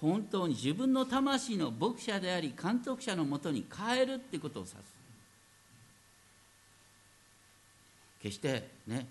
[0.00, 4.94] 本当に自分の魂の牧者であり監督者のもとに変えるってことを指す。
[8.22, 9.06] 決してね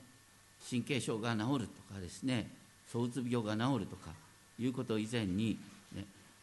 [0.67, 2.49] 神経症が治るとかですね
[2.91, 4.11] 躁うつ病が治るとか
[4.59, 5.57] いうこと以前に、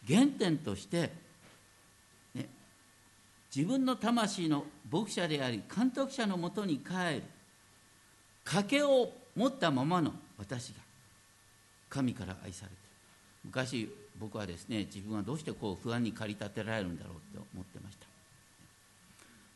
[0.07, 1.11] 原点として、
[2.33, 2.47] ね、
[3.55, 7.23] 自分の魂の牧者であり監督者のもとに帰る。
[8.43, 10.75] 賭けを持ったままの私が
[11.89, 12.79] 神から愛されてる。
[13.45, 18.05] 昔僕はですね自分はどうしてこう不安に駆り立てられるんだろうと思ってました。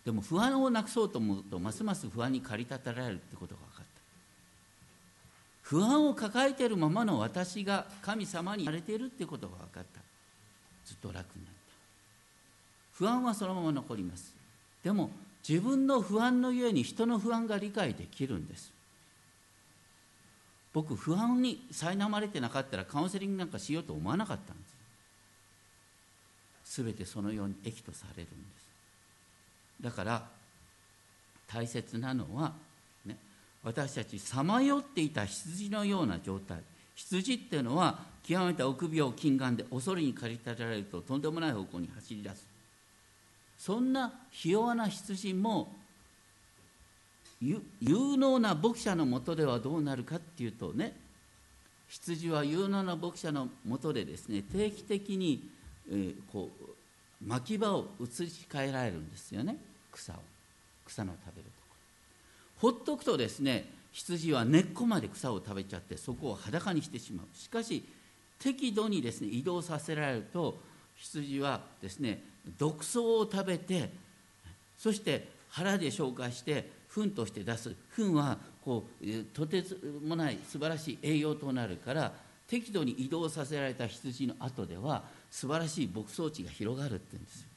[0.05, 3.85] でも不安をなくそうと思うとますます不安に駆り立てられるってことが分かった。
[5.63, 10.04] 不安を抱えているままの私が神様にされているってことが分かった。
[10.85, 11.73] ずっと楽になった。
[12.93, 14.33] 不安はそのまま残ります。
[14.83, 15.09] でも
[15.47, 18.71] 自分の不安のゆえに人の不安が理解できるんです。
[20.73, 24.63] 僕不安に苛まれてなかったらカウンセリングなんかしようと思わなかったんで
[26.65, 26.83] す。
[26.83, 28.65] 全てそのように益とされるんです。
[29.81, 30.27] だから
[31.47, 32.53] 大切なのは、
[33.05, 33.17] ね、
[33.63, 36.59] 私たちさまよっていた羊のような状態。
[36.95, 42.47] 羊っていうのは極めて臆病禁眼で恐れに駆り立てられるととんでもない方向に走り出す。
[43.57, 45.71] そんなひ弱な羊も
[47.41, 47.61] 有
[48.17, 50.93] 能な牧者のもとではどうなるかっていうとね
[51.87, 55.47] 羊は有能な牧者のもとでですね定期的に、
[55.89, 59.57] えー、こう牧場を移し替えられるんですよね。
[59.91, 60.15] 草を。
[60.85, 61.67] 草の食べるとこ
[62.61, 62.71] ろ。
[62.71, 67.27] ほっとくとですね羊は根っこまで草を食べちゃってそこを裸にしてしまう。
[67.33, 67.83] しかし
[68.37, 70.57] 適度にですね移動させられると
[70.95, 72.21] 羊はですね
[72.57, 73.89] 毒草を食べて
[74.77, 82.11] そして腹で消化して糞として出す糞はこうとてつもない素晴らしい栄養となるから
[82.47, 87.47] 適度に移動させられた羊の後では素晴らしい牧草地が広がるって言うんですよ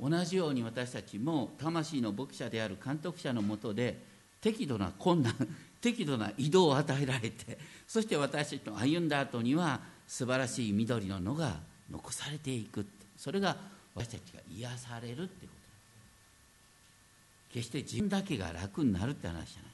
[0.00, 5.34] 同じように私たちも魂の牧者である監督者のもとで適度な困難
[5.80, 12.86] 適度な移動を与えられて そして私たちの歩んだ後には素晴らしい緑の野が残されていく。
[13.16, 13.56] それが
[13.94, 15.58] 私たちが癒されるってこと。
[17.52, 19.72] 決して自分だけが楽になるって話じゃない。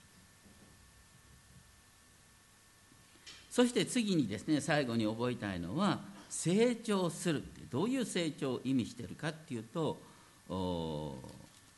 [3.50, 7.54] そして次にですね最後に覚えたいのは成長するって。
[7.74, 10.00] どういう成長を意味してるかっていうと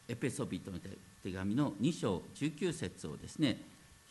[0.07, 0.79] エペソビトの
[1.27, 3.59] 手紙の2章19節をですね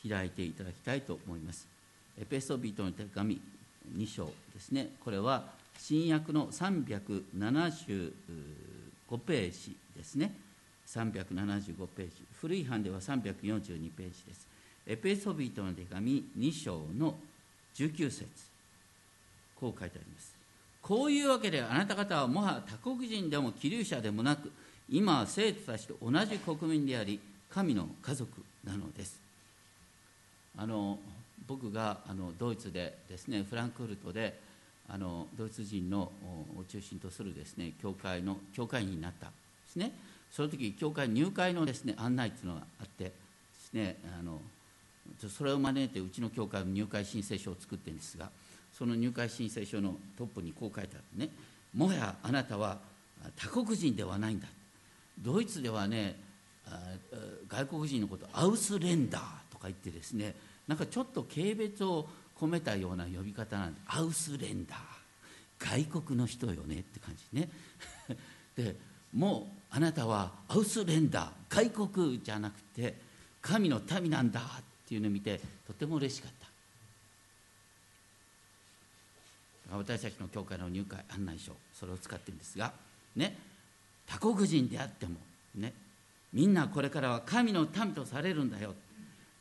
[0.07, 1.65] 開いていただきたいと思います。
[2.19, 3.39] エペソビートの手紙
[3.95, 4.89] 2章ですね。
[5.03, 5.45] これは
[5.77, 8.11] 新約の375
[9.25, 10.35] ページですね。
[10.87, 12.13] 375ページ。
[12.41, 14.47] 古い版では342ページです。
[14.85, 17.15] エペソビートの手紙2章の
[17.75, 18.25] 19節。
[19.55, 20.35] こう書いてあります。
[20.81, 24.51] こういうわけであなた方はもは他国人でも気流者でもなく
[24.89, 27.19] 今は生徒たちと同じ国民であり
[27.49, 28.29] 神の家族
[28.63, 29.19] なのです。
[30.57, 30.99] あの
[31.47, 34.39] 僕があのドイツでですねフランクフルトで
[34.87, 36.11] あのドイツ人の
[36.57, 39.31] を中心とするですね教会の教会員になったで
[39.67, 39.91] すね。
[40.31, 43.11] その時教会入会のですね案内っていうのがあってで
[43.59, 44.39] すねあの
[45.29, 48.29] それを招いてうちの教会の入会申請書を作ってるんですが
[48.77, 51.29] その入会申請書のトップにこう書いてあるね
[51.73, 52.77] もはやあなたは
[53.35, 54.47] 他国人ではないんだ。
[55.19, 56.19] ドイツではね
[57.47, 60.35] 外国人のことアウスレンダーとか言ってですね
[60.67, 62.07] なんかちょっと軽蔑を
[62.39, 64.79] 込めたような呼び方なんでアウスレンダー
[65.57, 67.49] 外国の人よねって感じね。
[68.55, 68.75] で
[69.13, 72.95] もうあなたはアウスレンダー外国じゃなくて
[73.41, 76.45] 神の民なんだっていうのを見てとても嬉しかった。
[79.77, 82.73] 私たちの教会の入会案内書それを使ってるんですが
[83.15, 83.54] ね。
[84.07, 85.15] 他国人であっても
[85.55, 85.73] ね
[86.33, 88.73] みんなこれからは神の民とされるんだよ。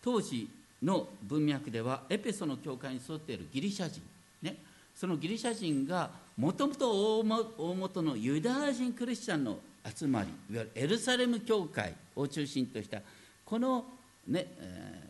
[0.03, 0.49] 当時
[0.83, 4.03] の文脈ではエペソの教会に沿っているギリシャ人、
[4.43, 4.57] ね、
[4.95, 13.01] そのギリシャ人がもともと大元のユダヤ人クリスチャンの集まりいわゆるエルサレム教会を中心とした
[13.45, 13.85] この
[14.29, 15.03] ね、え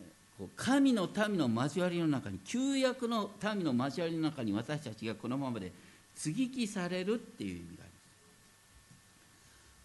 [0.43, 5.73] ー、神の民の交わりの中に旧約の民の交わりの中に私たちがこのままで
[6.15, 7.84] 接ぎ木されるっていう意味が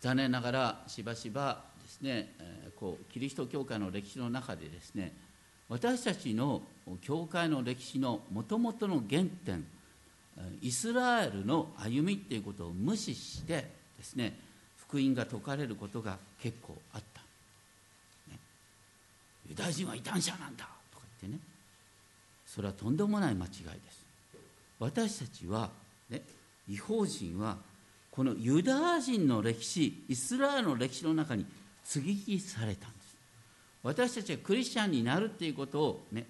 [0.02, 2.34] 残念ながらしばしばですね、
[2.80, 5.12] こうキリスト教会の歴史の中でですね
[5.68, 6.62] 私たちの
[7.02, 9.66] 教会の歴史のもともとの原点
[10.62, 14.38] イスラエルの歩みっていうことを無視してですね
[14.88, 17.22] 福音が説かれることが結構あった、
[18.32, 18.40] ね、
[19.50, 21.50] ユダヤ人は異端者なんだとか言ってね。
[22.48, 24.04] それはとんでもない間違いです。
[24.80, 25.70] 私たちは、
[26.10, 26.24] ね、
[26.68, 27.58] 違法人は
[28.12, 31.46] このユダヤ人の歴史イスラエルの歴史の中に
[31.84, 33.18] 接ぎ木されたんです。
[33.84, 36.26] 私たちはクリスチャンになるっていうことをね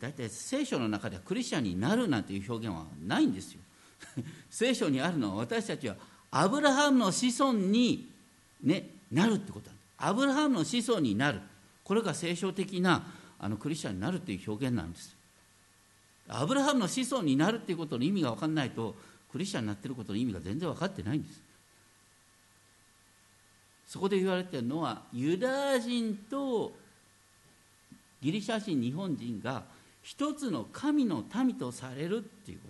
[0.00, 3.60] 大体聖書の中ではクリスチャンになるなんていう表現はないんですよ。
[4.50, 5.96] 聖書にあるのは私たちは
[6.30, 8.10] アブラハムの子孫に、
[8.62, 9.86] ね、なるってことなんです。
[9.98, 11.40] アブラハムの子孫になる。
[11.84, 13.06] これが聖書的な
[13.38, 15.14] あのクリスチャンになるっていう表現なんです。
[16.28, 18.96] アブラハムの子孫になるっていうことの意味が分かんないと
[19.32, 21.40] クリスチャンになってることの意味が全然分かってないんです。
[23.88, 26.72] そこで言われてるのはユダヤ人と
[28.22, 29.64] ギリシャ人日本人が
[30.02, 32.68] 一つの神の民とされるっていうこ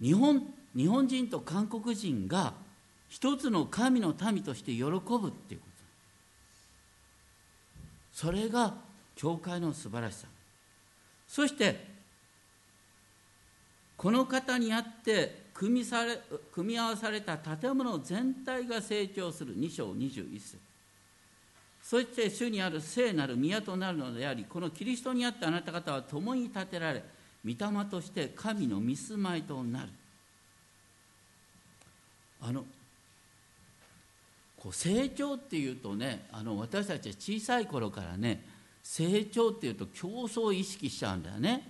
[0.00, 0.14] となんです。
[0.14, 2.54] 日本日本人と韓国人が
[3.08, 5.70] 一つの神の民として喜ぶっていうこと。
[8.12, 8.74] それが
[9.16, 10.28] 教会の素晴らしさ。
[11.26, 11.89] そして
[14.00, 16.18] この方にあって組みされ
[16.54, 19.54] 組み合わされた建物全体が成長する。
[19.54, 20.56] 2章21節。
[21.82, 27.04] そして主にある聖なる宮となるのでありこのキリストにあってあなた方は共に立てられ
[27.44, 29.90] 御霊として神の見住まいとなる。
[32.40, 32.64] あの
[34.56, 38.42] こう成長っていうとねあの私たちは小さい頃からね
[38.82, 41.69] 成長っていうと競争を意識しちゃうんだよね。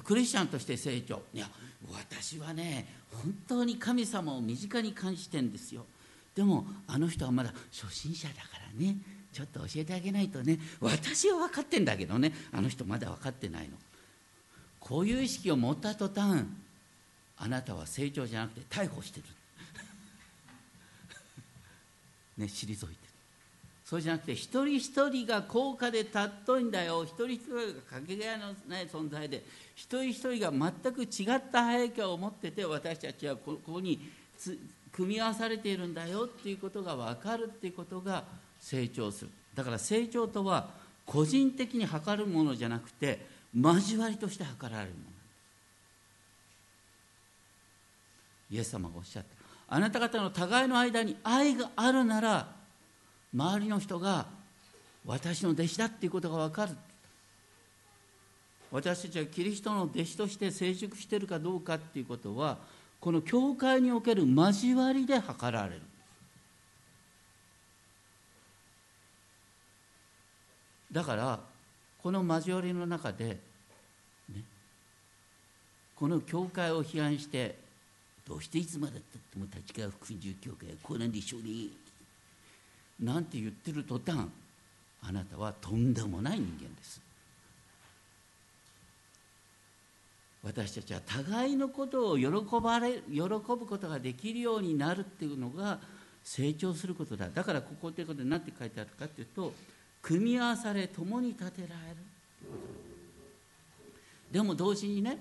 [0.00, 1.22] クリスチャンとして成長。
[1.34, 1.48] いや
[1.92, 5.84] 私はね本当に神様を身近に感じてんですよ。
[6.34, 8.40] でもあの人はまだ初心者だか
[8.78, 8.96] らね。
[9.32, 10.58] ちょっと教えてあげないとね。
[10.80, 12.32] 私は分かってんだけどね。
[12.52, 13.76] あの人まだ分かってないの。
[14.80, 16.44] こういう意識を持った途端
[17.38, 19.26] あなたは成長じゃなくて逮捕してる。
[22.38, 23.11] ね退いてる。
[23.92, 27.04] そうじゃなくて一人一人が高価で尊いんだよ。
[27.04, 34.00] 一人一人がかけがえのない存在で一人一人が全く違った背景を持ってて私たちはここに
[34.92, 38.24] 組み合わされているんだよっていうことが分かるっていうことが
[38.58, 39.30] 成長する。
[39.54, 40.70] だから成長とは
[41.04, 45.04] 個人的に測るものじゃなくて交わりとして測られるもの。
[48.52, 49.28] イエス様がおっしゃった。
[49.76, 52.61] あなた方の互いの間に愛があるなら
[53.34, 54.26] 周りの人が
[55.04, 56.72] 私の弟子だっていうことが分かる。
[58.70, 62.56] 私たちはキリストの弟子として成熟しているかどうかっていうことは
[63.00, 65.82] この教会における交わりで測られる。
[70.90, 71.40] だから
[72.02, 73.38] この交わりの中で、
[74.28, 74.42] ね、
[75.96, 77.56] この教会を批判して
[78.26, 81.81] どうしていつまでたっても立川福音住教会はこうなんでしょうね。
[83.02, 84.28] なんて言ってる途端
[85.02, 87.00] あなたはとんでもない人間です。
[90.44, 92.26] 私たちは互いのことを喜
[92.60, 95.78] ばれ喜ぶことができるようになるっていうのが
[96.24, 97.28] 成長することだ。
[97.28, 99.52] だからここということで何て書いてあるかっていうと
[100.00, 101.96] 組み合わされ共に立てられる。
[104.30, 105.18] でも同時にね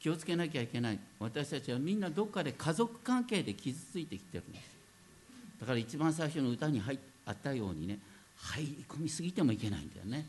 [0.00, 0.98] 気をつけなきゃいけない。
[1.18, 4.77] 私たちはみんなどっかで家族関係で傷ついてきてるんです。
[5.60, 7.98] だから一番最初の歌に入あったようにね
[8.36, 10.24] 入り込みすぎてもいけないんだよね。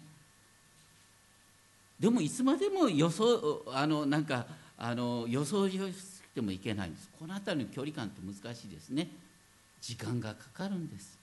[1.99, 4.45] でもいつまでも予想あのなんか
[4.77, 5.75] あの予想し
[6.33, 7.09] てもいけないんです。
[7.19, 9.07] この辺りの距離感って難しいですね。
[9.81, 11.17] 時間がかかるんです。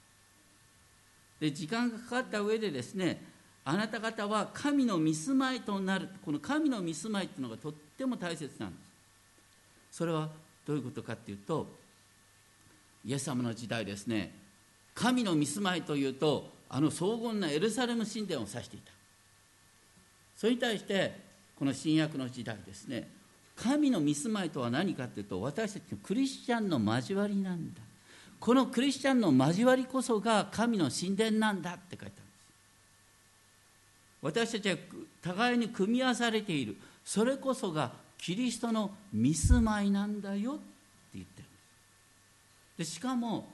[1.41, 3.23] で時間がかかった上でですね
[3.65, 8.77] あなた方は神の見住まいとなるこの神の見住まいっていうのがとっても大切なんで
[9.91, 9.97] す。
[9.99, 10.29] それは
[10.67, 11.67] どういうことかっていうと
[13.07, 14.35] イエス様の時代ですね
[14.95, 18.91] 神の見住まいというとあの荘厳なエルサレム神殿を指していた。
[20.37, 21.19] それに対して
[21.57, 23.09] この新約の時代ですね
[23.55, 27.81] 神の見住まいとは何かっていうと私たちのクリスチャンの交わりなんだ。
[28.39, 32.21] このクリスチャンの交わりこそが神の神殿なんだって書いてあるんで
[34.35, 34.47] す。
[34.49, 34.77] 私たちは
[35.23, 36.77] 互いに組み合わされている。
[37.05, 40.59] それこそがキリストの見住まいなんだよ
[42.77, 43.49] でしかも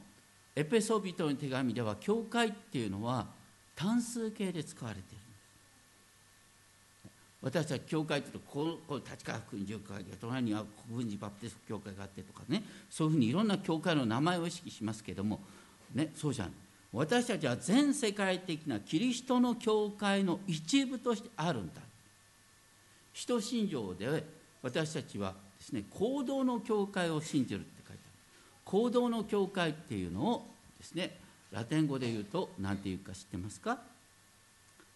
[0.54, 3.26] エペソビトの手紙では教会っていうのは
[3.74, 5.22] 単数形で使われている。
[7.40, 12.62] 私たち教会というとこうこう立川福音塾会で隣には国分寺バプテスト教会があってとかね。
[12.90, 15.40] そういうふうにいろんな教会の名前を意識しますけども、
[15.94, 16.52] ね、そうじゃない
[16.92, 21.80] 私たちは全世界的なキリストの教会の一部としてあるんだ。
[23.14, 24.24] 使徒信条で
[24.62, 27.81] 私たちはですね行動の教会を信じるって。
[28.64, 30.46] 行動の教会っていうのを
[30.78, 31.16] ですね
[31.50, 33.78] ラテン語で言うと何て言うか知ってますか？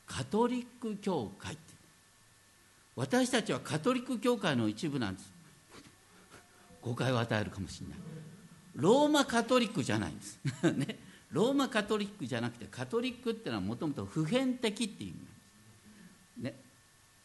[0.07, 1.75] カトリック教会って。
[2.95, 5.31] 私たちはカトリック教会の一部なんです。
[6.81, 7.99] 誤解を与えるかもしれない。
[8.77, 10.39] ローマカトリックじゃないんです。
[10.73, 10.99] ね。
[11.31, 15.19] ローマカトリックじゃなくてカトリックっていうのはもともと普遍的っていう意味。
[15.19, 15.25] なん
[16.45, 16.61] ですね。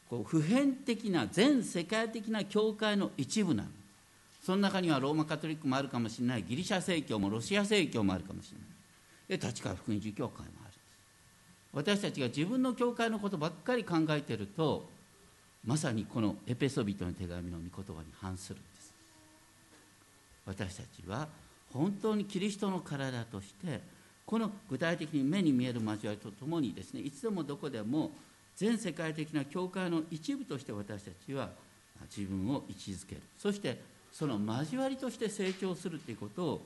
[0.09, 3.69] こう普遍的な全世界的な教会の一部なの。
[4.41, 6.43] その中にはローマカトリックもあるかもしれない。
[6.43, 9.39] ギリシャ正教もロシア正教もあるかもしれない。
[9.39, 10.71] で立川福音寺教会もある
[11.73, 14.89] 私たちが自分の教会のことばっかり考えてると
[15.65, 18.93] まさにこのエペソビトの手紙の御言葉に反するんです。
[20.45, 21.29] 私たちは
[21.71, 23.79] 本当にキリストの体として
[24.25, 28.11] この具体的に目に見える交わりとともにですねいつでもどこでも
[28.57, 31.49] 全世界的な教会の一部として私たちは
[32.15, 33.21] 自分を位置づける。
[33.37, 33.79] そして
[34.11, 36.57] その交わりとして成長するということを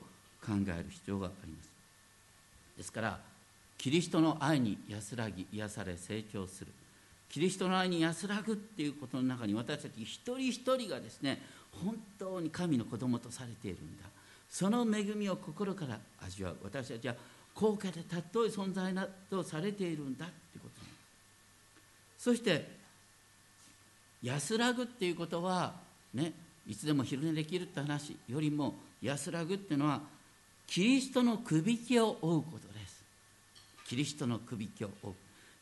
[0.44, 1.70] 考える必要があります。
[2.76, 3.18] ですから
[3.78, 6.72] キリストの愛に安らぎ癒され成長する。
[7.30, 11.42] キリストの愛に安らぐっていうことの中に私たち一人一人がですね
[11.72, 14.04] 本当に神の子供とされているんだ。
[14.50, 16.56] その恵みを心から味わう。
[16.62, 17.14] 私たちは
[17.56, 20.82] 高価で尊い存在だとされているんだっていうこと
[22.18, 22.68] そして
[24.22, 25.72] 安らぐっていうことは
[26.12, 26.32] ね
[26.68, 30.00] いつでも昼寝できるって話よりも安らぐっていうのは
[30.66, 33.04] キリストのくびきを追うことです。
[33.86, 35.14] キリストのくびきを追う。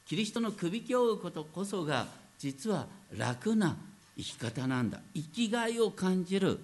[0.06, 2.06] キリストのくびきを追うことこそが
[2.38, 2.86] 実は
[3.16, 3.76] 楽な
[4.16, 5.00] 生き方なんだ。
[5.14, 6.58] 生きがいを感じる、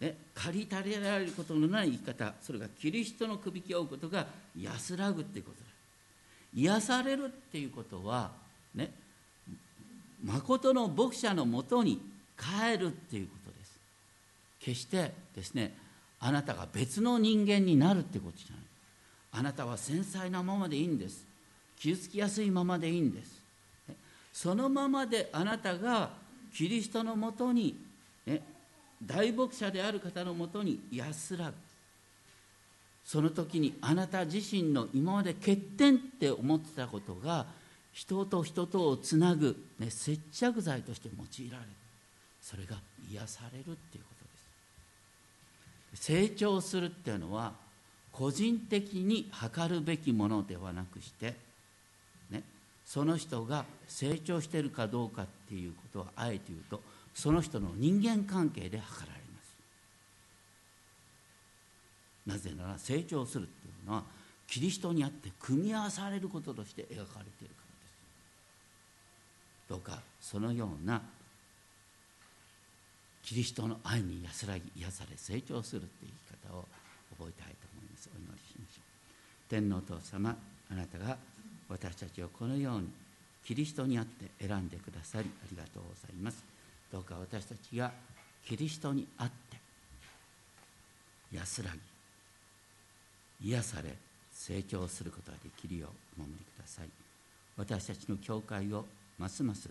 [0.00, 2.34] ね、借りたれられることのない生き方。
[2.40, 4.26] それがキリストのくびきを追うことが
[4.56, 5.70] 安らぐっていうことだ。
[6.54, 8.30] 癒されるっていうことは
[8.74, 8.92] ね
[10.24, 12.00] 誠の牧者のもとに
[12.36, 13.39] 帰るっていうこと。
[14.60, 15.76] 決してですね
[16.20, 18.60] あなたが別の人間になるってことじゃない。
[19.32, 21.24] あなたは繊細なままでいいんです。
[21.78, 23.40] 傷つきやすいままでいいんです。
[24.32, 26.10] そのままであなたが
[26.54, 27.76] キリストのもとに、
[28.26, 28.42] ね、
[29.02, 31.54] 大牧者である方のもとに安らぐ。
[33.04, 37.46] その時にあなた自身の今まで欠点って思ってたことが
[37.92, 41.70] 人と人とをつなぐ、ね、接着剤として用いられる。
[42.42, 42.76] それが
[43.10, 44.19] 癒されるっていうこと。
[45.94, 47.52] 成長するっていうのは
[48.12, 51.34] 個人的に測るべきものではなくして
[52.30, 52.42] ね
[52.84, 56.80] その人が成長してるかどうかっていうことはあえて言うと
[57.14, 59.56] その人の人間関係で測られます。
[62.26, 64.04] なぜなら成長するっていうのは
[64.46, 67.88] キリストにあって組み合わされることとして描かれているからで
[69.66, 69.68] す。
[69.68, 71.02] どうかそのような
[73.22, 76.64] キリストの愛に安らぎ癒され成長するっていう生き方を
[77.18, 78.10] 覚えたいと思います。
[78.14, 79.50] お祈りしましょう。
[79.50, 80.36] 天皇お父様
[80.70, 81.16] あなたが
[81.68, 82.88] 私たちをこのように
[83.44, 86.44] キリストにあって選んでくださりありがとうございます。
[86.92, 87.92] どうか私たちが
[88.46, 89.56] キリストにあって
[91.32, 91.70] 安ら
[93.40, 93.94] ぎ癒され
[94.32, 96.88] 成長することができるようお守りください
[97.56, 98.84] 私たちの教会を
[99.18, 99.68] ますます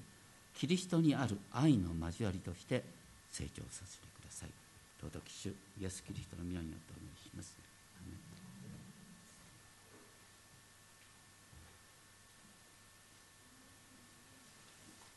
[0.56, 2.84] キリストにある愛の交わりとして
[3.32, 4.50] 成長させてください。
[5.00, 7.69] 尊き主イエス・キリストの皆によってお願いします。